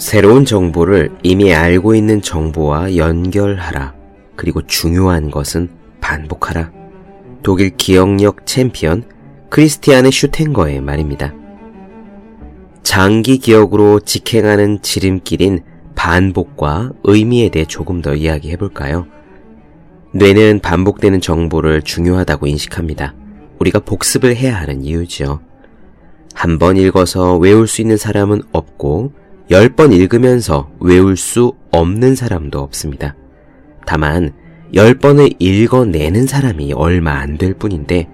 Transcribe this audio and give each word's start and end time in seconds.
새로운 0.00 0.46
정보를 0.46 1.10
이미 1.22 1.52
알고 1.52 1.94
있는 1.94 2.22
정보와 2.22 2.96
연결하라. 2.96 3.94
그리고 4.34 4.66
중요한 4.66 5.30
것은 5.30 5.68
반복하라. 6.00 6.72
독일 7.42 7.76
기억력 7.76 8.46
챔피언 8.46 9.04
크리스티아네 9.50 10.10
슈텐거의 10.10 10.80
말입니다. 10.80 11.34
장기 12.82 13.36
기억으로 13.36 14.00
직행하는 14.00 14.80
지름길인 14.80 15.60
반복과 15.94 16.92
의미에 17.04 17.50
대해 17.50 17.66
조금 17.66 18.00
더 18.00 18.14
이야기해 18.14 18.56
볼까요? 18.56 19.06
뇌는 20.14 20.60
반복되는 20.60 21.20
정보를 21.20 21.82
중요하다고 21.82 22.46
인식합니다. 22.46 23.14
우리가 23.58 23.80
복습을 23.80 24.34
해야 24.34 24.56
하는 24.56 24.82
이유지요. 24.82 25.40
한 26.32 26.58
번 26.58 26.78
읽어서 26.78 27.36
외울 27.36 27.68
수 27.68 27.82
있는 27.82 27.98
사람은 27.98 28.40
없고, 28.52 29.12
열번 29.50 29.92
읽으면서 29.92 30.70
외울 30.78 31.16
수 31.16 31.54
없는 31.72 32.14
사람도 32.14 32.60
없습니다. 32.60 33.16
다만, 33.84 34.32
열 34.74 34.94
번을 34.94 35.30
읽어내는 35.40 36.28
사람이 36.28 36.72
얼마 36.74 37.14
안 37.14 37.36
될 37.36 37.54
뿐인데, 37.54 38.08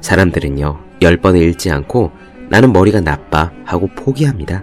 사람들은요, 0.00 0.78
열 1.02 1.16
번을 1.16 1.42
읽지 1.42 1.72
않고 1.72 2.12
나는 2.50 2.72
머리가 2.72 3.00
나빠 3.00 3.50
하고 3.64 3.88
포기합니다. 3.96 4.62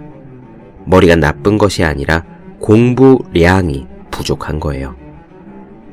머리가 0.86 1.16
나쁜 1.16 1.58
것이 1.58 1.84
아니라 1.84 2.24
공부량이 2.60 3.86
부족한 4.10 4.60
거예요. 4.60 4.96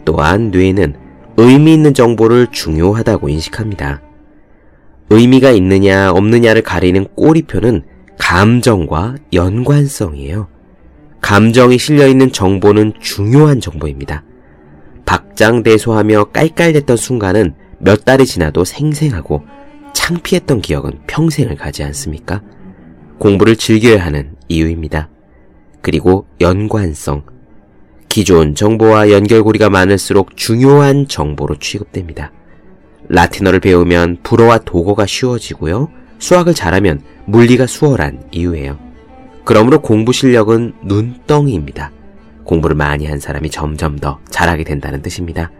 또한 0.05 0.50
뇌는 0.52 0.95
의미 1.36 1.73
있는 1.73 1.94
정보를 1.94 2.48
중요하다고 2.52 3.27
인식합니다. 3.27 4.02
의미가 5.09 5.52
있느냐 5.52 6.11
없느냐를 6.11 6.61
가리는 6.61 7.05
꼬리표는 7.16 7.83
감정과 8.22 9.16
연관성이에요. 9.33 10.47
감정이 11.22 11.80
실려있는 11.80 12.31
정보는 12.31 12.94
중요한 13.02 13.59
정보입니다. 13.59 14.23
박장대소하며 15.05 16.25
깔깔댔던 16.25 16.97
순간은 16.97 17.55
몇 17.80 18.05
달이 18.05 18.27
지나도 18.27 18.64
생생하고 18.64 19.44
창피했던 19.94 20.61
기억은 20.61 20.99
평생을 21.08 21.55
가지 21.55 21.83
않습니까? 21.83 22.44
공부를 23.17 23.55
즐겨야 23.55 24.05
하는 24.05 24.36
이유입니다. 24.47 25.09
그리고 25.81 26.27
연관성. 26.39 27.23
기존 28.08 28.53
정보와 28.53 29.09
연결고리가 29.09 29.72
많을수록 29.72 30.38
중요한 30.38 31.08
정보로 31.08 31.58
취급됩니다. 31.58 32.31
라틴어를 33.09 33.59
배우면 33.59 34.19
불어와 34.22 34.59
독어가 34.59 35.08
쉬워지고요. 35.08 36.00
수학을 36.22 36.53
잘하면 36.53 37.02
물리가 37.25 37.66
수월한 37.67 38.23
이유예요. 38.31 38.80
그러므로 39.44 39.81
공부 39.81 40.14
실력은 40.14 40.73
눈덩이입니다. 40.83 41.91
공부를 42.45 42.75
많이 42.75 43.08
한 43.08 43.19
사람이 43.19 43.50
점점 43.50 43.97
더 43.97 44.19
잘하게 44.30 44.64
된다는 44.64 45.02
뜻입니다. 45.02 45.52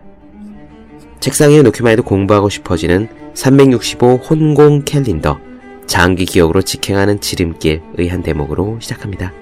책상 1.20 1.52
위에 1.52 1.62
놓기만 1.64 1.92
해도 1.92 2.04
공부하고 2.04 2.50
싶어지는 2.50 3.10
365 3.34 4.16
혼공 4.18 4.84
캘린더 4.86 5.40
장기 5.88 6.26
기억으로 6.26 6.62
직행하는 6.62 7.20
지름길의 7.20 8.08
한 8.10 8.24
대목으로 8.24 8.80
시작합니다. 8.80 9.34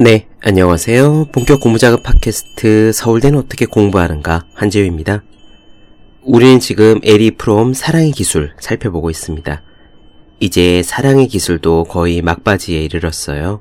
네, 0.00 0.28
안녕하세요. 0.42 1.30
본격 1.32 1.58
공부작업 1.58 2.04
팟캐스트 2.04 2.92
서울대는 2.92 3.36
어떻게 3.36 3.66
공부하는가 3.66 4.46
한재우입니다. 4.54 5.24
우리는 6.22 6.60
지금 6.60 7.00
에리 7.02 7.32
프롬 7.32 7.74
사랑의 7.74 8.12
기술 8.12 8.52
살펴보고 8.60 9.10
있습니다. 9.10 9.60
이제 10.38 10.84
사랑의 10.84 11.26
기술도 11.26 11.82
거의 11.82 12.22
막바지에 12.22 12.80
이르렀어요. 12.80 13.60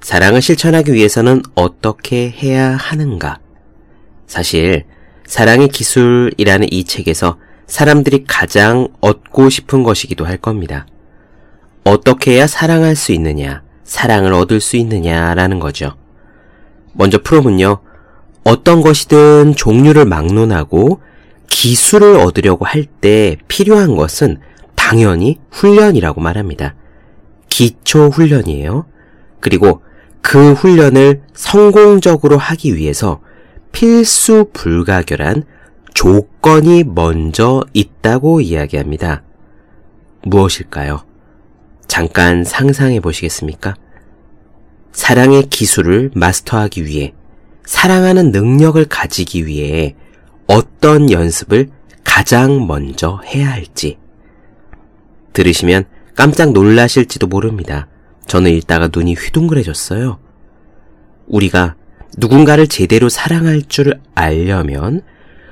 사랑을 0.00 0.40
실천하기 0.40 0.92
위해서는 0.92 1.42
어떻게 1.56 2.30
해야 2.30 2.76
하는가? 2.76 3.40
사실 4.28 4.84
사랑의 5.26 5.66
기술이라는 5.66 6.68
이 6.70 6.84
책에서 6.84 7.38
사람들이 7.66 8.22
가장 8.28 8.86
얻고 9.00 9.50
싶은 9.50 9.82
것이기도 9.82 10.26
할 10.26 10.36
겁니다. 10.36 10.86
어떻게 11.82 12.34
해야 12.34 12.46
사랑할 12.46 12.94
수 12.94 13.10
있느냐? 13.10 13.64
사랑을 13.90 14.32
얻을 14.32 14.60
수 14.60 14.76
있느냐라는 14.76 15.58
거죠. 15.58 15.96
먼저 16.92 17.20
프롬은요, 17.20 17.80
어떤 18.44 18.82
것이든 18.82 19.56
종류를 19.56 20.04
막론하고 20.04 21.00
기술을 21.48 22.16
얻으려고 22.16 22.64
할 22.64 22.86
때 23.00 23.36
필요한 23.48 23.96
것은 23.96 24.38
당연히 24.76 25.40
훈련이라고 25.50 26.20
말합니다. 26.20 26.76
기초 27.48 28.10
훈련이에요. 28.10 28.86
그리고 29.40 29.82
그 30.20 30.52
훈련을 30.52 31.22
성공적으로 31.34 32.38
하기 32.38 32.76
위해서 32.76 33.20
필수 33.72 34.50
불가결한 34.52 35.42
조건이 35.94 36.84
먼저 36.84 37.64
있다고 37.72 38.40
이야기합니다. 38.40 39.24
무엇일까요? 40.22 41.09
잠깐 41.90 42.44
상상해 42.44 43.00
보시겠습니까? 43.00 43.74
사랑의 44.92 45.48
기술을 45.50 46.12
마스터하기 46.14 46.86
위해, 46.86 47.14
사랑하는 47.64 48.30
능력을 48.30 48.84
가지기 48.84 49.44
위해 49.44 49.96
어떤 50.46 51.10
연습을 51.10 51.68
가장 52.04 52.68
먼저 52.68 53.20
해야 53.26 53.50
할지. 53.50 53.98
들으시면 55.32 55.86
깜짝 56.14 56.52
놀라실지도 56.52 57.26
모릅니다. 57.26 57.88
저는 58.28 58.52
읽다가 58.52 58.88
눈이 58.94 59.14
휘둥그레졌어요. 59.14 60.20
우리가 61.26 61.74
누군가를 62.18 62.68
제대로 62.68 63.08
사랑할 63.08 63.62
줄 63.62 63.98
알려면 64.14 65.02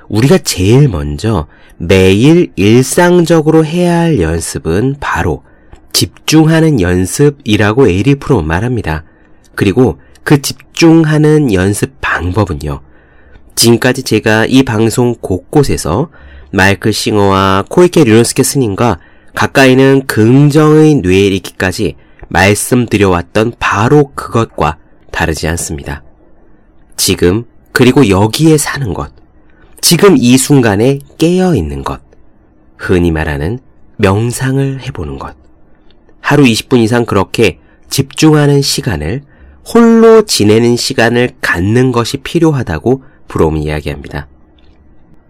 우리가 0.07 0.37
제일 0.37 0.87
먼저 0.87 1.47
매일 1.75 2.53
일상적으로 2.55 3.65
해야 3.65 3.99
할 3.99 4.21
연습은 4.21 4.95
바로 5.01 5.43
집중하는 5.99 6.79
연습이라고 6.79 7.89
에리히 7.89 8.15
프롬은 8.15 8.41
말합니다. 8.41 9.03
그리고 9.53 9.99
그 10.23 10.41
집중하는 10.41 11.53
연습 11.53 11.99
방법은요. 11.99 12.79
지금까지 13.55 14.03
제가 14.03 14.45
이 14.45 14.63
방송 14.63 15.13
곳곳에서 15.19 16.09
마이클 16.53 16.93
싱어와 16.93 17.65
코이케 17.67 18.05
류노스케 18.05 18.43
스님과 18.43 18.99
가까이는 19.35 20.03
긍정의 20.07 21.01
뇌 21.01 21.27
읽기까지 21.27 21.97
말씀드려왔던 22.29 23.55
바로 23.59 24.13
그것과 24.15 24.77
다르지 25.11 25.49
않습니다. 25.49 26.03
지금 26.95 27.43
그리고 27.73 28.07
여기에 28.07 28.57
사는 28.57 28.93
것, 28.93 29.11
지금 29.81 30.15
이 30.17 30.37
순간에 30.37 30.99
깨어 31.17 31.55
있는 31.55 31.83
것, 31.83 31.99
흔히 32.77 33.11
말하는 33.11 33.59
명상을 33.97 34.79
해보는 34.83 35.19
것. 35.19 35.48
하루 36.29 36.43
20분 36.43 36.77
이상 36.77 37.05
그렇게 37.05 37.57
집중하는 37.89 38.61
시간을 38.61 39.23
홀로 39.65 40.21
지내는 40.21 40.75
시간을 40.75 41.31
갖는 41.41 41.91
것이 41.91 42.17
필요하다고 42.17 43.03
브롬은 43.27 43.63
이야기합니다. 43.63 44.27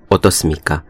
어떻습니까? 0.10 0.84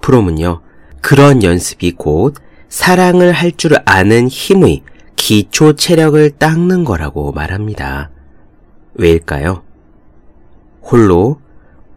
브롬은요, 0.00 0.62
그런 1.02 1.42
연습이 1.42 1.92
곧 1.92 2.34
사랑을 2.70 3.32
할 3.32 3.52
줄 3.52 3.76
아는 3.84 4.28
힘의 4.28 4.80
기초 5.16 5.74
체력을 5.74 6.30
닦는 6.38 6.84
거라고 6.84 7.32
말합니다. 7.32 8.10
왜일까요? 8.94 9.64
홀로 10.80 11.42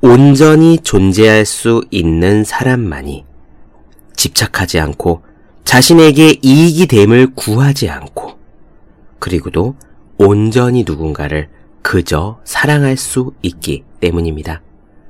온전히 0.02 0.78
존재할 0.80 1.46
수 1.46 1.86
있는 1.90 2.44
사람만이 2.44 3.24
집착하지 4.18 4.82
않고 4.82 5.29
자신에게 5.64 6.40
이익이 6.42 6.88
됨을 6.88 7.36
구하지 7.36 7.90
않고 7.90 8.38
그리고도 9.20 9.76
온전히 10.18 10.84
누군가를 10.86 11.50
그저 11.82 12.40
사랑할 12.44 12.98
수 12.98 13.34
있기 13.42 13.84
때문입니다. 14.00 14.62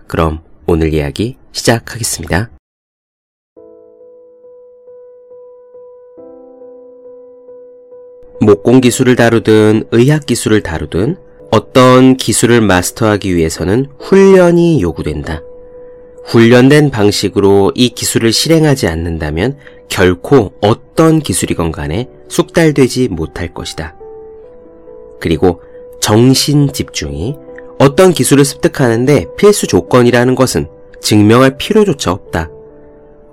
그럼 0.08 0.42
오늘 0.66 0.94
이야기 0.94 1.38
시작하겠습니다. 1.52 2.52
목공 8.42 8.82
기술을 8.82 9.16
다루든 9.16 9.86
의학 9.92 10.26
기술을 10.26 10.62
다루든 10.62 11.18
어떤 11.52 12.16
기술을 12.16 12.62
마스터하기 12.62 13.36
위해서는 13.36 13.88
훈련이 14.00 14.82
요구된다. 14.82 15.42
훈련된 16.26 16.92
방식으로 16.92 17.72
이 17.76 17.90
기술을 17.90 18.32
실행하지 18.32 18.88
않는다면 18.88 19.58
결코 19.90 20.54
어떤 20.62 21.20
기술이건 21.20 21.72
간에 21.72 22.08
숙달되지 22.28 23.08
못할 23.10 23.54
것이다. 23.54 23.96
그리고 25.20 25.62
정신 26.00 26.72
집중이 26.72 27.36
어떤 27.80 28.14
기술을 28.14 28.46
습득하는데 28.46 29.26
필수 29.38 29.68
조건이라는 29.68 30.36
것은 30.36 30.68
증명할 31.02 31.58
필요조차 31.58 32.12
없다. 32.12 32.50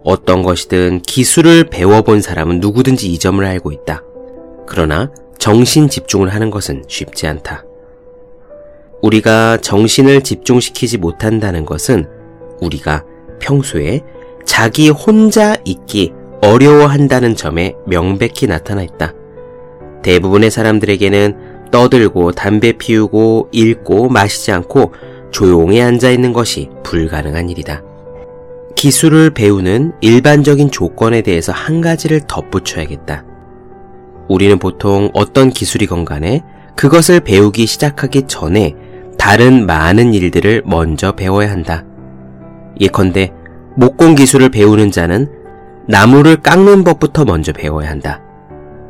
어떤 0.03 0.43
것이든 0.43 1.03
기술을 1.03 1.65
배워본 1.65 2.23
사람은 2.23 2.61
누구든지 2.61 3.09
이 3.12 3.19
점을 3.19 3.44
알고 3.44 3.73
있다. 3.73 4.05
그러나 4.67 5.11
정신 5.38 5.88
집중을 5.88 6.29
하는 6.29 6.50
것은 6.50 6.85
쉽지 6.88 7.27
않다. 7.27 7.65
우리가 9.03 9.59
정신을 9.59 10.23
집중시키지 10.23 10.99
못한다는 10.99 11.67
것은 11.67 12.09
우리가 12.61 13.05
평소에 13.41 14.03
자기 14.44 14.91
혼자 14.91 15.56
있기 15.64 16.12
어려워한다는 16.43 17.35
점에 17.35 17.75
명백히 17.87 18.47
나타나 18.47 18.82
있다. 18.82 19.12
대부분의 20.03 20.50
사람들에게는 20.50 21.70
떠들고 21.70 22.32
담배 22.32 22.73
피우고 22.73 23.49
읽고 23.50 24.08
마시지 24.08 24.53
않고 24.53 24.93
조용히 25.31 25.81
앉아 25.82 26.11
있는 26.11 26.32
것이 26.32 26.70
불가능한 26.85 27.50
일이다. 27.50 27.82
기술을 28.76 29.31
배우는 29.31 29.93
일반적인 30.00 30.70
조건에 30.70 31.23
대해서 31.23 31.50
한 31.52 31.81
가지를 31.81 32.20
덧붙여야겠다. 32.29 33.25
우리는 34.29 34.59
보통 34.59 35.11
어떤 35.14 35.50
기술이건 35.50 36.05
간에 36.05 36.43
그것을 36.76 37.20
배우기 37.20 37.67
시작하기 37.67 38.26
전에 38.26 38.75
다른 39.19 39.67
많은 39.67 40.12
일들을 40.12 40.62
먼저 40.67 41.12
배워야 41.12 41.50
한다. 41.50 41.86
예컨대 42.81 43.32
목공 43.76 44.14
기술을 44.14 44.49
배우는 44.50 44.90
자는 44.90 45.31
나무를 45.88 46.37
깎는 46.37 46.84
법부터 46.84 47.25
먼저 47.25 47.52
배워야 47.52 47.90
한다. 47.90 48.23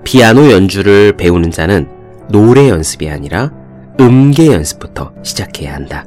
피아노 0.05 0.51
연주를 0.51 1.17
배우는 1.17 1.51
자는 1.51 1.89
노래 2.29 2.69
연습이 2.69 3.09
아니라 3.09 3.53
음계 4.01 4.53
연습부터 4.53 5.13
시작해야 5.23 5.75
한다. 5.75 6.07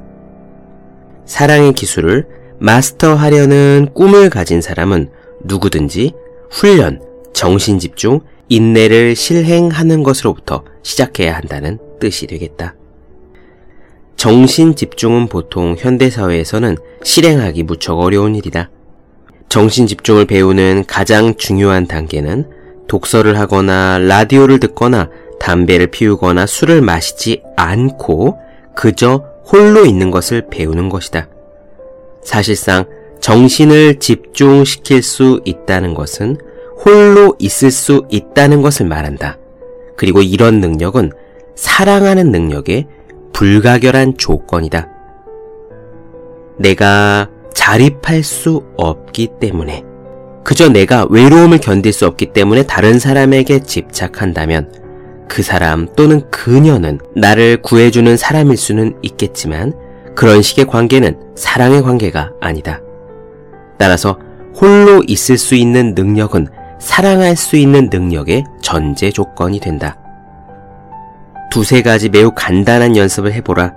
사랑의 1.25 1.73
기술을 1.73 2.27
마스터하려는 2.59 3.89
꿈을 3.93 4.29
가진 4.29 4.61
사람은 4.61 5.09
누구든지 5.43 6.13
훈련, 6.49 7.01
정신 7.33 7.79
집중, 7.79 8.21
인내를 8.49 9.15
실행하는 9.15 10.03
것으로부터 10.03 10.63
시작해야 10.81 11.35
한다는 11.35 11.77
뜻이 11.99 12.27
되겠다. 12.27 12.75
정신 14.19 14.75
집중은 14.75 15.27
보통 15.27 15.77
현대사회에서는 15.79 16.75
실행하기 17.03 17.63
무척 17.63 17.99
어려운 18.01 18.35
일이다. 18.35 18.69
정신 19.47 19.87
집중을 19.87 20.25
배우는 20.25 20.83
가장 20.87 21.35
중요한 21.35 21.87
단계는 21.87 22.49
독서를 22.89 23.39
하거나 23.39 23.97
라디오를 23.97 24.59
듣거나 24.59 25.09
담배를 25.39 25.87
피우거나 25.87 26.47
술을 26.47 26.81
마시지 26.81 27.43
않고 27.55 28.37
그저 28.75 29.23
홀로 29.45 29.85
있는 29.85 30.11
것을 30.11 30.47
배우는 30.49 30.89
것이다. 30.89 31.29
사실상 32.21 32.83
정신을 33.21 33.99
집중시킬 33.99 35.01
수 35.01 35.39
있다는 35.45 35.93
것은 35.93 36.35
홀로 36.83 37.37
있을 37.39 37.71
수 37.71 38.05
있다는 38.09 38.61
것을 38.61 38.85
말한다. 38.85 39.37
그리고 39.95 40.21
이런 40.21 40.59
능력은 40.59 41.13
사랑하는 41.55 42.33
능력의 42.33 42.98
불가결한 43.39 44.17
조건이다. 44.17 44.89
내가 46.57 47.29
자립할 47.53 48.21
수 48.21 48.65
없기 48.75 49.29
때문에 49.39 49.85
그저 50.43 50.67
내가 50.67 51.07
외로움을 51.09 51.59
견딜 51.59 51.93
수 51.93 52.05
없기 52.05 52.33
때문에 52.33 52.63
다른 52.63 52.99
사람에게 52.99 53.59
집착한다면 53.59 54.73
그 55.29 55.41
사람 55.41 55.87
또는 55.95 56.29
그녀는 56.29 56.99
나를 57.15 57.61
구해주는 57.61 58.17
사람일 58.17 58.57
수는 58.57 58.97
있겠지만 59.03 59.71
그런 60.17 60.41
식의 60.41 60.67
관계는 60.67 61.17
사랑의 61.35 61.81
관계가 61.81 62.33
아니다. 62.41 62.81
따라서 63.77 64.19
홀로 64.53 65.01
있을 65.07 65.37
수 65.37 65.55
있는 65.55 65.95
능력은 65.95 66.47
사랑할 66.81 67.37
수 67.37 67.55
있는 67.55 67.89
능력의 67.89 68.43
전제 68.61 69.11
조건이 69.11 69.61
된다. 69.61 69.97
두세 71.49 71.81
가지 71.81 72.09
매우 72.09 72.31
간단한 72.33 72.95
연습을 72.95 73.33
해보라. 73.33 73.73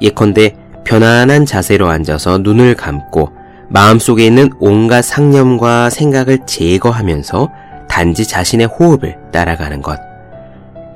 예컨대 0.00 0.54
편안한 0.84 1.46
자세로 1.46 1.88
앉아서 1.88 2.38
눈을 2.38 2.74
감고 2.74 3.32
마음속에 3.68 4.24
있는 4.24 4.50
온갖 4.58 5.02
상념과 5.02 5.90
생각을 5.90 6.46
제거하면서 6.46 7.50
단지 7.88 8.26
자신의 8.26 8.66
호흡을 8.66 9.18
따라가는 9.32 9.82
것. 9.82 9.98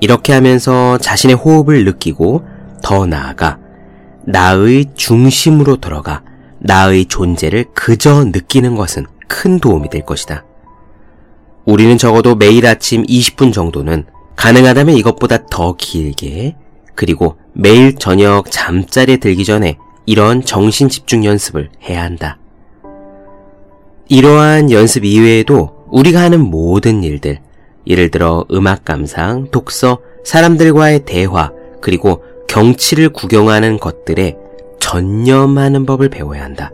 이렇게 0.00 0.32
하면서 0.32 0.98
자신의 0.98 1.36
호흡을 1.36 1.84
느끼고 1.84 2.44
더 2.82 3.06
나아가 3.06 3.58
나의 4.24 4.86
중심으로 4.94 5.76
들어가 5.76 6.22
나의 6.58 7.06
존재를 7.06 7.66
그저 7.74 8.24
느끼는 8.24 8.76
것은 8.76 9.06
큰 9.28 9.58
도움이 9.58 9.90
될 9.90 10.04
것이다. 10.04 10.44
우리는 11.64 11.96
적어도 11.98 12.34
매일 12.34 12.66
아침 12.66 13.04
20분 13.04 13.52
정도는 13.52 14.04
가능하다면 14.36 14.96
이것보다 14.96 15.46
더 15.50 15.74
길게 15.76 16.56
그리고 16.94 17.36
매일 17.52 17.96
저녁 17.96 18.50
잠자리에 18.50 19.18
들기 19.18 19.44
전에 19.44 19.76
이런 20.06 20.44
정신 20.44 20.88
집중 20.88 21.24
연습을 21.24 21.70
해야 21.84 22.02
한다. 22.02 22.38
이러한 24.08 24.70
연습 24.70 25.04
이외에도 25.04 25.86
우리가 25.90 26.20
하는 26.20 26.40
모든 26.40 27.02
일들, 27.02 27.40
예를 27.86 28.10
들어 28.10 28.44
음악 28.50 28.84
감상, 28.84 29.48
독서, 29.50 29.98
사람들과의 30.24 31.04
대화, 31.04 31.52
그리고 31.80 32.22
경치를 32.48 33.10
구경하는 33.10 33.78
것들에 33.78 34.36
전념하는 34.80 35.86
법을 35.86 36.08
배워야 36.08 36.44
한다. 36.44 36.72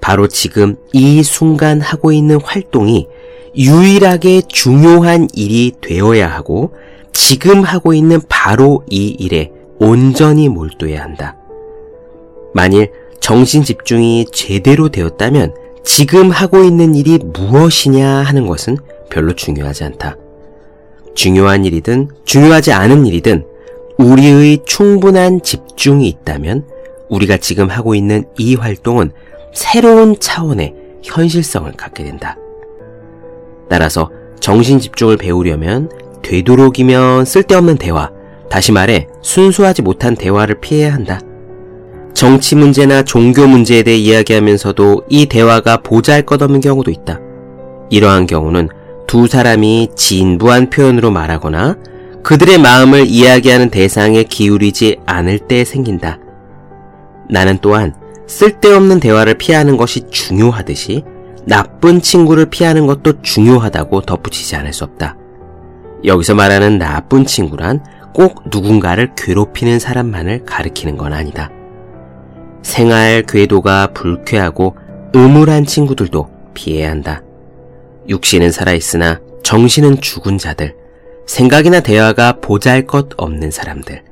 바로 0.00 0.28
지금 0.28 0.76
이 0.92 1.22
순간 1.22 1.80
하고 1.80 2.12
있는 2.12 2.40
활동이 2.42 3.08
유일하게 3.56 4.42
중요한 4.48 5.28
일이 5.34 5.72
되어야 5.80 6.28
하고 6.28 6.72
지금 7.12 7.62
하고 7.62 7.92
있는 7.94 8.20
바로 8.28 8.84
이 8.88 9.08
일에 9.18 9.50
온전히 9.78 10.48
몰두해야 10.48 11.02
한다. 11.02 11.36
만일 12.54 12.92
정신 13.20 13.62
집중이 13.62 14.26
제대로 14.32 14.88
되었다면 14.88 15.54
지금 15.84 16.30
하고 16.30 16.62
있는 16.62 16.94
일이 16.94 17.18
무엇이냐 17.18 18.06
하는 18.06 18.46
것은 18.46 18.76
별로 19.10 19.34
중요하지 19.34 19.84
않다. 19.84 20.16
중요한 21.14 21.64
일이든 21.64 22.08
중요하지 22.24 22.72
않은 22.72 23.06
일이든 23.06 23.44
우리의 23.98 24.60
충분한 24.64 25.42
집중이 25.42 26.08
있다면 26.08 26.66
우리가 27.08 27.36
지금 27.36 27.68
하고 27.68 27.94
있는 27.94 28.24
이 28.38 28.54
활동은 28.54 29.12
새로운 29.52 30.18
차원의 30.18 30.74
현실성을 31.02 31.70
갖게 31.72 32.04
된다. 32.04 32.36
따라서 33.70 34.10
정신 34.40 34.80
집중을 34.80 35.16
배우려면 35.16 35.88
되도록이면 36.22 37.24
쓸데없는 37.24 37.76
대화, 37.76 38.10
다시 38.50 38.72
말해 38.72 39.06
순수하지 39.22 39.82
못한 39.82 40.16
대화를 40.16 40.60
피해야 40.60 40.92
한다. 40.92 41.20
정치 42.12 42.56
문제나 42.56 43.04
종교 43.04 43.46
문제에 43.46 43.82
대해 43.84 43.96
이야기하면서도 43.96 45.04
이 45.08 45.26
대화가 45.26 45.78
보잘 45.78 46.22
것 46.22 46.42
없는 46.42 46.60
경우도 46.60 46.90
있다. 46.90 47.20
이러한 47.88 48.26
경우는 48.26 48.68
두 49.06 49.26
사람이 49.26 49.90
진부한 49.94 50.68
표현으로 50.68 51.10
말하거나 51.10 51.76
그들의 52.22 52.58
마음을 52.58 53.06
이야기하는 53.06 53.70
대상에 53.70 54.24
기울이지 54.24 54.98
않을 55.06 55.38
때 55.38 55.64
생긴다. 55.64 56.18
나는 57.28 57.58
또한 57.62 57.94
쓸데없는 58.26 59.00
대화를 59.00 59.34
피하는 59.34 59.76
것이 59.76 60.10
중요하듯이 60.10 61.04
나쁜 61.46 62.00
친구를 62.00 62.46
피하는 62.46 62.86
것도 62.86 63.22
중요하다고 63.22 64.02
덧붙이지 64.02 64.56
않을 64.56 64.72
수 64.72 64.84
없다. 64.84 65.16
여기서 66.04 66.34
말하는 66.34 66.78
나쁜 66.78 67.24
친구란 67.24 67.84
꼭 68.12 68.42
누군가를 68.50 69.14
괴롭히는 69.16 69.78
사람만을 69.78 70.44
가리키는 70.44 70.96
건 70.96 71.12
아니다. 71.12 71.50
생활 72.62 73.22
궤도가 73.22 73.88
불쾌하고 73.94 74.76
음울한 75.14 75.66
친구들도 75.66 76.28
피해야 76.54 76.90
한다. 76.90 77.22
육신은 78.08 78.50
살아있으나 78.50 79.20
정신은 79.42 80.00
죽은 80.00 80.38
자들, 80.38 80.76
생각이나 81.26 81.80
대화가 81.80 82.40
보잘 82.40 82.86
것 82.86 83.08
없는 83.16 83.50
사람들, 83.50 84.02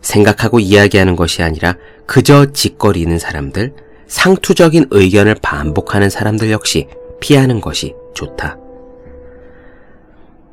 생각하고 0.00 0.60
이야기하는 0.60 1.16
것이 1.16 1.42
아니라 1.42 1.76
그저 2.06 2.52
짓거리는 2.52 3.18
사람들, 3.18 3.74
상투적인 4.06 4.86
의견을 4.90 5.36
반복하는 5.42 6.10
사람들 6.10 6.50
역시 6.50 6.88
피하는 7.20 7.60
것이 7.60 7.94
좋다. 8.14 8.58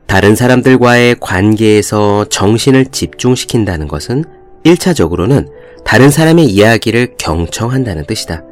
다른 0.07 0.35
사람들과의 0.35 1.15
관계에서 1.19 2.25
정신을 2.25 2.85
집중시킨다는 2.87 3.87
것은 3.87 4.25
1차적으로는 4.63 5.49
다른 5.83 6.09
사람의 6.09 6.45
이야기를 6.45 7.15
경청한다는 7.17 8.05
뜻이다. 8.05 8.43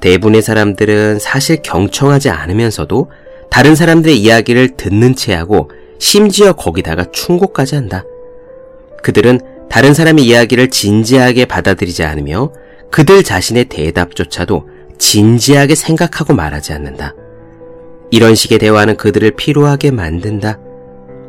대부분의 0.00 0.42
사람들은 0.42 1.18
사실 1.18 1.60
경청하지 1.62 2.30
않으면서도 2.30 3.10
다른 3.50 3.74
사람들의 3.74 4.18
이야기를 4.18 4.76
듣는 4.76 5.14
채 5.14 5.34
하고 5.34 5.70
심지어 5.98 6.52
거기다가 6.52 7.04
충고까지 7.12 7.74
한다. 7.74 8.04
그들은 9.02 9.40
다른 9.68 9.94
사람의 9.94 10.24
이야기를 10.24 10.70
진지하게 10.70 11.44
받아들이지 11.44 12.04
않으며 12.04 12.52
그들 12.90 13.22
자신의 13.22 13.66
대답조차도 13.66 14.68
진지하게 14.98 15.74
생각하고 15.74 16.34
말하지 16.34 16.72
않는다. 16.72 17.14
이런 18.10 18.34
식의 18.34 18.58
대화는 18.58 18.96
그들을 18.96 19.30
피로하게 19.32 19.90
만든다. 19.90 20.58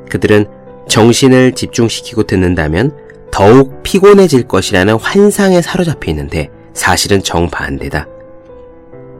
그들은 0.09 0.47
정신을 0.87 1.53
집중시키고 1.53 2.23
듣는다면 2.23 2.95
더욱 3.31 3.83
피곤해질 3.83 4.47
것이라는 4.47 4.95
환상에 4.95 5.61
사로잡혀 5.61 6.11
있는데 6.11 6.49
사실은 6.73 7.21
정반대다. 7.21 8.07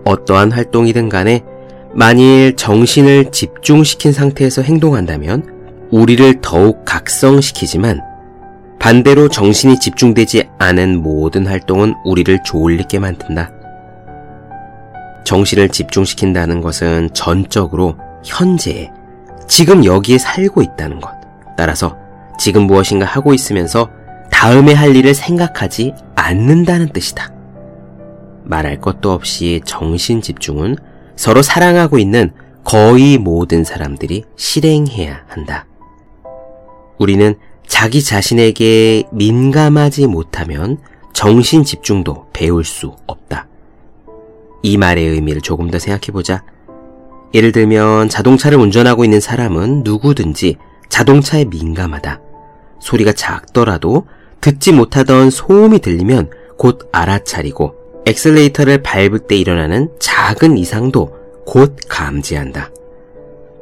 어떠한 0.05 0.51
활동이든 0.51 1.09
간에 1.09 1.43
만일 1.93 2.55
정신을 2.55 3.31
집중시킨 3.31 4.13
상태에서 4.13 4.61
행동한다면 4.61 5.87
우리를 5.91 6.41
더욱 6.41 6.85
각성시키지만 6.85 8.01
반대로 8.79 9.27
정신이 9.27 9.79
집중되지 9.79 10.49
않은 10.57 11.03
모든 11.03 11.45
활동은 11.45 11.95
우리를 12.05 12.39
졸리게 12.43 12.99
만든다. 12.99 13.51
정신을 15.25 15.69
집중시킨다는 15.69 16.61
것은 16.61 17.09
전적으로 17.13 17.97
현재에 18.23 18.89
지금 19.47 19.83
여기에 19.83 20.17
살고 20.17 20.61
있다는 20.61 21.01
것. 21.01 21.11
따라서 21.57 21.97
지금 22.39 22.63
무엇인가 22.63 23.05
하고 23.05 23.33
있으면서 23.33 23.89
다음에 24.31 24.73
할 24.73 24.95
일을 24.95 25.13
생각하지 25.13 25.93
않는다는 26.15 26.89
뜻이다. 26.89 27.33
말할 28.45 28.79
것도 28.79 29.11
없이 29.11 29.61
정신 29.65 30.21
집중은 30.21 30.77
서로 31.17 31.41
사랑하고 31.41 31.99
있는 31.99 32.31
거의 32.63 33.17
모든 33.17 33.63
사람들이 33.63 34.23
실행해야 34.37 35.25
한다. 35.27 35.67
우리는 36.97 37.35
자기 37.69 38.03
자신에게 38.03 39.03
민감하지 39.13 40.07
못하면 40.07 40.79
정신 41.13 41.63
집중도 41.63 42.25
배울 42.33 42.65
수 42.65 42.95
없다. 43.07 43.47
이 44.63 44.75
말의 44.75 45.07
의미를 45.07 45.39
조금 45.39 45.69
더 45.69 45.79
생각해 45.79 46.11
보자. 46.11 46.43
예를 47.33 47.53
들면 47.53 48.09
자동차를 48.09 48.57
운전하고 48.57 49.05
있는 49.05 49.21
사람은 49.21 49.83
누구든지 49.85 50.57
자동차에 50.89 51.45
민감하다. 51.45 52.19
소리가 52.81 53.13
작더라도 53.13 54.07
듣지 54.41 54.73
못하던 54.73 55.29
소음이 55.29 55.79
들리면 55.79 56.31
곧 56.57 56.89
알아차리고 56.91 57.75
엑셀레이터를 58.07 58.81
밟을 58.81 59.19
때 59.19 59.37
일어나는 59.37 59.89
작은 59.99 60.57
이상도 60.57 61.15
곧 61.45 61.77
감지한다. 61.87 62.71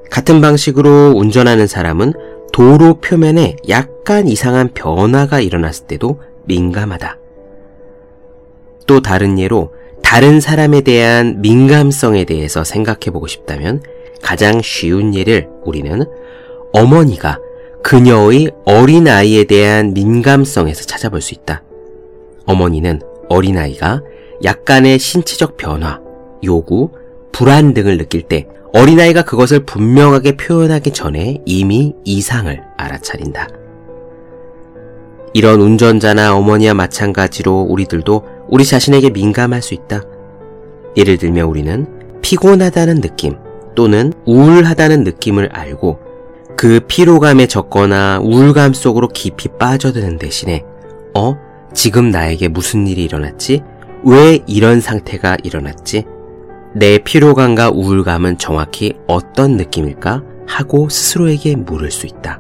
같은 0.10 0.40
방식으로 0.40 1.14
운전하는 1.16 1.68
사람은 1.68 2.14
도로 2.58 2.96
표면에 2.96 3.56
약간 3.70 4.28
이상한 4.28 4.74
변화가 4.74 5.42
일어났을 5.42 5.86
때도 5.86 6.20
민감하다. 6.46 7.20
또 8.88 9.00
다른 9.00 9.38
예로 9.38 9.76
다른 10.02 10.40
사람에 10.40 10.82
대한 10.82 11.40
민감성에 11.42 12.24
대해서 12.24 12.64
생각해 12.64 13.12
보고 13.14 13.28
싶다면 13.28 13.84
가장 14.24 14.64
쉬운 14.64 15.14
예를 15.14 15.48
우리는 15.66 16.04
어머니가 16.74 17.38
그녀의 17.84 18.50
어린아이에 18.66 19.44
대한 19.44 19.94
민감성에서 19.94 20.86
찾아볼 20.86 21.22
수 21.22 21.36
있다. 21.36 21.62
어머니는 22.48 23.02
어린아이가 23.30 24.02
약간의 24.44 24.98
신체적 24.98 25.58
변화, 25.58 26.02
요구, 26.44 26.90
불안 27.38 27.76
등을 27.76 28.00
느낄 28.00 28.24
때 28.24 28.48
어린아이가 28.74 29.22
그것을 29.22 29.60
분명하게 29.60 30.38
표현하기 30.38 30.90
전에 30.90 31.38
이미 31.46 31.94
이상을 32.04 32.64
알아차린다. 32.78 33.48
이런 35.36 35.62
운전자나 35.62 36.36
어머니와 36.36 36.74
마찬가지로 36.74 37.68
우리들도 37.70 38.24
우리 38.48 38.66
자신에게 38.66 39.12
민감할 39.12 39.62
수 39.62 39.76
있다. 39.76 40.02
예를 40.98 41.18
들면 41.18 41.46
우리는 41.46 41.86
피곤하다는 42.24 43.02
느낌 43.02 43.36
또는 43.76 44.14
우울하다는 44.26 45.04
느낌을 45.04 45.50
알고 45.54 46.00
그 46.58 46.80
피로감에 46.88 47.46
적거나 47.46 48.20
우울감 48.20 48.74
속으로 48.74 49.10
깊이 49.10 49.48
빠져드는 49.60 50.18
대신에 50.18 50.64
어? 51.14 51.38
지금 51.76 52.10
나에게 52.10 52.48
무슨 52.48 52.88
일이 52.88 53.04
일어났지? 53.04 53.62
왜 54.04 54.40
이런 54.48 54.82
상태가 54.82 55.38
일어났지? 55.44 56.17
내 56.78 57.00
피로감과 57.00 57.72
우울감은 57.72 58.38
정확히 58.38 58.94
어떤 59.08 59.58
느낌일까? 59.58 60.22
하고 60.46 60.90
스스로에게 60.90 61.56
물을 61.56 61.90
수 61.90 62.06
있다. 62.06 62.40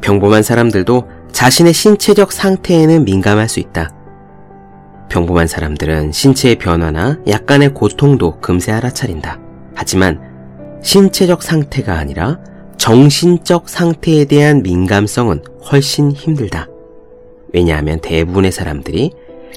평범한 0.00 0.42
사람들도 0.42 1.06
자신의 1.30 1.74
신체적 1.74 2.32
상태에는 2.32 3.04
민감할 3.04 3.48
수 3.50 3.60
있다. 3.60 3.90
평범한 5.10 5.46
사람들은 5.46 6.12
신체의 6.12 6.56
변화나 6.56 7.18
약간의 7.28 7.74
고통도 7.74 8.40
금세 8.40 8.72
알아차린다. 8.72 9.38
하지만 9.74 10.20
신체적 10.82 11.42
상태가 11.42 11.98
아니라 11.98 12.38
정신적 12.78 13.68
상태에 13.68 14.24
대한 14.24 14.62
민감성은 14.62 15.42
훨씬 15.70 16.10
힘들다. 16.10 16.68
왜냐하면 17.52 18.00
대부분의 18.00 18.50
사람들이 18.50 19.12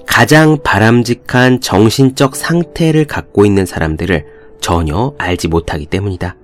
가장 0.05 0.57
바람직한 0.63 1.61
정신적 1.61 2.35
상태를 2.35 3.05
갖고 3.05 3.45
있는 3.45 3.65
사람들을 3.65 4.25
전혀 4.61 5.13
알지 5.17 5.47
못하기 5.47 5.87
때문이다. 5.87 6.35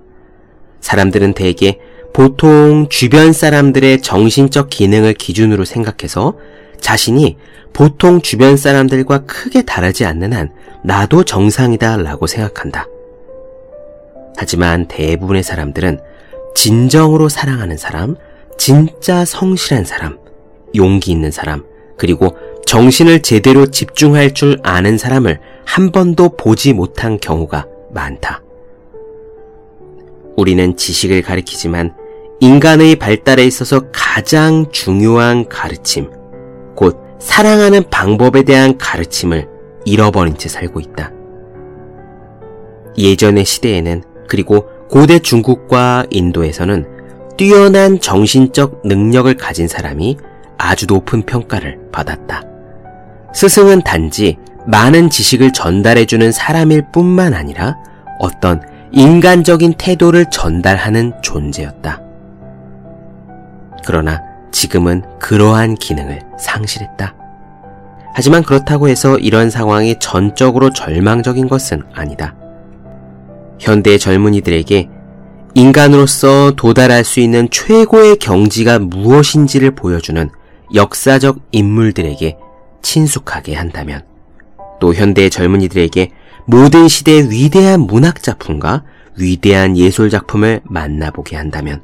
사람들은 0.80 1.34
대개 1.34 1.78
보통 2.12 2.88
주변 2.90 3.32
사람들의 3.32 4.02
정신적 4.02 4.70
기능을 4.70 5.14
기준으로 5.14 5.64
생각해서 5.64 6.38
자신이 6.80 7.36
보통 7.72 8.20
주변 8.20 8.56
사람들과 8.56 9.24
크게 9.24 9.62
다르지 9.62 10.04
않는 10.04 10.32
한 10.32 10.52
나도 10.84 11.24
정상이다 11.24 11.96
라고 11.96 12.26
생각한다. 12.26 12.86
하지만 14.36 14.86
대부분의 14.86 15.42
사람들은 15.42 16.00
진정으로 16.54 17.28
사랑하는 17.28 17.76
사람, 17.76 18.16
진짜 18.58 19.24
성실한 19.24 19.84
사람, 19.84 20.18
용기 20.76 21.10
있는 21.10 21.30
사람, 21.30 21.64
그리고 21.96 22.36
정신을 22.66 23.22
제대로 23.22 23.66
집중할 23.66 24.32
줄 24.32 24.58
아는 24.62 24.98
사람을 24.98 25.40
한 25.64 25.92
번도 25.92 26.36
보지 26.36 26.72
못한 26.72 27.18
경우가 27.18 27.66
많다. 27.92 28.42
우리는 30.36 30.76
지식을 30.76 31.22
가리키지만 31.22 31.94
인간의 32.40 32.96
발달에 32.96 33.44
있어서 33.44 33.82
가장 33.92 34.70
중요한 34.72 35.48
가르침, 35.48 36.10
곧 36.74 36.98
사랑하는 37.20 37.84
방법에 37.90 38.42
대한 38.42 38.76
가르침을 38.76 39.48
잃어버린 39.84 40.36
채 40.36 40.48
살고 40.48 40.80
있다. 40.80 41.12
예전의 42.98 43.44
시대에는 43.44 44.02
그리고 44.28 44.66
고대 44.88 45.18
중국과 45.18 46.06
인도에서는 46.10 46.86
뛰어난 47.36 48.00
정신적 48.00 48.82
능력을 48.84 49.32
가진 49.36 49.66
사람이 49.66 50.16
아주 50.58 50.86
높은 50.86 51.22
평가를 51.22 51.78
받았다. 51.90 52.53
스승은 53.34 53.82
단지 53.82 54.38
많은 54.66 55.10
지식을 55.10 55.52
전달해주는 55.52 56.32
사람일 56.32 56.86
뿐만 56.92 57.34
아니라 57.34 57.76
어떤 58.18 58.62
인간적인 58.92 59.74
태도를 59.76 60.26
전달하는 60.30 61.12
존재였다. 61.20 62.00
그러나 63.84 64.22
지금은 64.52 65.02
그러한 65.18 65.74
기능을 65.74 66.20
상실했다. 66.38 67.14
하지만 68.14 68.44
그렇다고 68.44 68.88
해서 68.88 69.18
이런 69.18 69.50
상황이 69.50 69.96
전적으로 69.98 70.72
절망적인 70.72 71.48
것은 71.48 71.82
아니다. 71.92 72.36
현대의 73.58 73.98
젊은이들에게 73.98 74.88
인간으로서 75.54 76.52
도달할 76.52 77.04
수 77.04 77.20
있는 77.20 77.48
최고의 77.50 78.16
경지가 78.18 78.78
무엇인지를 78.78 79.72
보여주는 79.72 80.30
역사적 80.72 81.40
인물들에게 81.50 82.36
친숙하게 82.84 83.54
한다면 83.54 84.02
또 84.78 84.94
현대의 84.94 85.30
젊은이들에게 85.30 86.10
모든 86.46 86.86
시대의 86.86 87.30
위대한 87.30 87.80
문학 87.80 88.22
작품과 88.22 88.84
위대한 89.18 89.76
예술 89.76 90.10
작품을 90.10 90.60
만나보게 90.64 91.36
한다면 91.36 91.82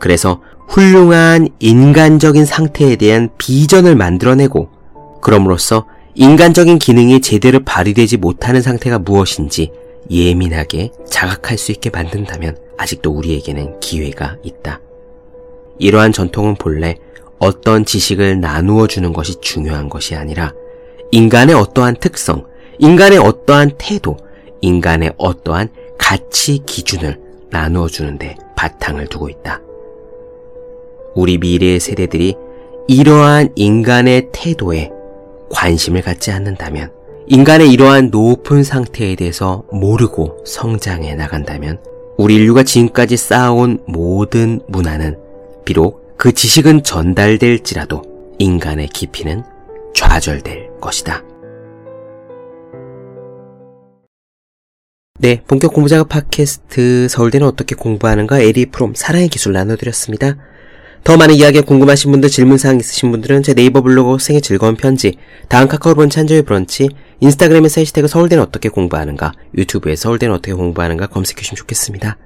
그래서 0.00 0.42
훌륭한 0.68 1.48
인간적인 1.60 2.44
상태에 2.44 2.96
대한 2.96 3.28
비전을 3.38 3.94
만들어내고 3.94 4.70
그럼으로써 5.20 5.86
인간적인 6.14 6.78
기능이 6.78 7.20
제대로 7.20 7.60
발휘되지 7.60 8.16
못하는 8.16 8.62
상태가 8.62 8.98
무엇인지 8.98 9.70
예민하게 10.10 10.92
자각할 11.10 11.58
수 11.58 11.72
있게 11.72 11.90
만든다면 11.90 12.56
아직도 12.78 13.10
우리에게는 13.10 13.80
기회가 13.80 14.36
있다. 14.42 14.80
이러한 15.78 16.12
전통은 16.12 16.54
본래 16.54 16.96
어떤 17.38 17.84
지식을 17.84 18.40
나누어 18.40 18.86
주는 18.86 19.12
것이 19.12 19.40
중요한 19.40 19.88
것이 19.88 20.14
아니라 20.14 20.52
인간의 21.12 21.54
어떠한 21.54 21.96
특성, 22.00 22.46
인간의 22.78 23.18
어떠한 23.18 23.72
태도, 23.78 24.16
인간의 24.60 25.12
어떠한 25.16 25.68
가치 25.98 26.58
기준을 26.64 27.20
나누어 27.50 27.88
주는데 27.88 28.36
바탕을 28.56 29.06
두고 29.06 29.28
있다. 29.28 29.60
우리 31.14 31.38
미래의 31.38 31.80
세대들이 31.80 32.36
이러한 32.88 33.50
인간의 33.56 34.28
태도에 34.32 34.90
관심을 35.50 36.02
갖지 36.02 36.30
않는다면, 36.30 36.92
인간의 37.28 37.70
이러한 37.70 38.10
높은 38.10 38.62
상태에 38.62 39.16
대해서 39.16 39.64
모르고 39.72 40.44
성장해 40.44 41.14
나간다면, 41.14 41.80
우리 42.16 42.36
인류가 42.36 42.62
지금까지 42.62 43.16
쌓아온 43.16 43.78
모든 43.86 44.60
문화는 44.68 45.18
비록 45.64 46.05
그 46.16 46.32
지식은 46.32 46.82
전달될지라도 46.82 48.02
인간의 48.38 48.88
깊이는 48.88 49.44
좌절될 49.94 50.70
것이다. 50.80 51.22
네, 55.18 55.42
본격 55.46 55.72
공부 55.72 55.88
작업 55.88 56.08
팟캐스트 56.08 57.08
서울대는 57.08 57.46
어떻게 57.46 57.74
공부하는가 57.74 58.40
에리 58.40 58.66
프롬 58.66 58.94
사랑의 58.94 59.28
기술 59.28 59.52
나눠드렸습니다. 59.52 60.36
더 61.04 61.16
많은 61.16 61.36
이야기에 61.36 61.60
궁금하신 61.60 62.10
분들, 62.10 62.28
질문사항 62.28 62.80
있으신 62.80 63.10
분들은 63.12 63.42
제 63.42 63.54
네이버 63.54 63.80
블로그 63.80 64.18
생의 64.18 64.42
즐거운 64.42 64.76
편지, 64.76 65.16
다음 65.48 65.68
카카오 65.68 65.94
브런치 65.94 66.18
한조의 66.18 66.42
브런치, 66.42 66.88
인스타그램에서 67.20 67.80
해시태그 67.80 68.08
서울대는 68.08 68.42
어떻게 68.42 68.68
공부하는가, 68.68 69.32
유튜브에 69.56 69.96
서울대는 69.96 70.34
어떻게 70.34 70.52
공부하는가 70.52 71.06
검색해주시면 71.06 71.56
좋겠습니다. 71.56 72.16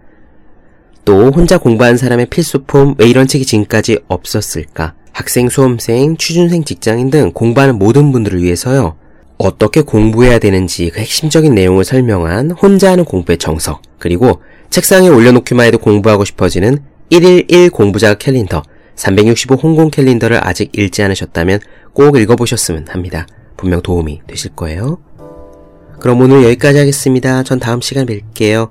또 1.05 1.31
혼자 1.31 1.59
공부한 1.59 1.97
사람의 1.97 2.27
필수품 2.27 2.95
왜 2.99 3.09
이런 3.09 3.27
책이 3.27 3.47
지금까지 3.47 4.01
없었을까? 4.09 4.95
학생, 5.13 5.49
수험생, 5.49 6.17
취준생, 6.17 6.65
직장인 6.65 7.11
등 7.11 7.33
공부하는 7.33 7.79
모든 7.79 8.13
분들을 8.13 8.43
위해서요. 8.43 8.97
어떻게 9.39 9.81
공부해야 9.81 10.39
되는지 10.39 10.91
그 10.91 11.01
핵심적인 11.01 11.55
내용을 11.55 11.85
설명한 11.85 12.53
혼자 12.53 12.93
하는 12.93 13.05
공부의 13.05 13.39
정석, 13.39 13.83
그리고 13.99 14.41
책상에 14.69 15.09
올려놓기만 15.09 15.67
해도 15.67 15.79
공부하고 15.79 16.25
싶어지는 16.25 16.79
1일1 17.11 17.73
공부자 17.73 18.15
캘린더, 18.15 18.63
365 18.95 19.55
홍콩 19.57 19.91
캘린더를 19.91 20.47
아직 20.47 20.71
읽지 20.77 21.03
않으셨다면 21.03 21.61
꼭 21.93 22.19
읽어보셨으면 22.19 22.87
합니다. 22.89 23.27
분명 23.57 23.81
도움이 23.81 24.21
되실 24.27 24.51
거예요. 24.55 24.99
그럼 25.99 26.21
오늘 26.21 26.45
여기까지 26.45 26.79
하겠습니다. 26.79 27.43
전 27.43 27.59
다음 27.59 27.81
시간 27.81 28.07
뵐게요. 28.07 28.71